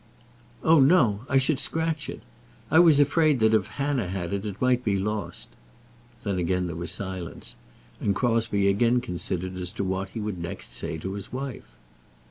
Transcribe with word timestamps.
"Oh, 0.63 0.79
no; 0.79 1.25
I 1.29 1.37
should 1.37 1.59
scratch 1.59 2.09
it. 2.09 2.23
I 2.71 2.79
was 2.79 2.99
afraid 2.99 3.39
that 3.39 3.53
if 3.53 3.67
Hannah 3.67 4.07
had 4.07 4.33
it, 4.33 4.47
it 4.47 4.59
might 4.59 4.83
be 4.83 4.97
lost." 4.97 5.49
Then 6.23 6.39
again 6.39 6.65
there 6.65 6.75
was 6.75 6.89
silence, 6.89 7.55
and 7.99 8.15
Crosbie 8.15 8.67
again 8.67 8.99
considered 8.99 9.55
as 9.57 9.71
to 9.73 9.83
what 9.83 10.09
he 10.09 10.19
would 10.19 10.39
next 10.39 10.73
say 10.73 10.97
to 10.97 11.13
his 11.13 11.31
wife. 11.31 11.75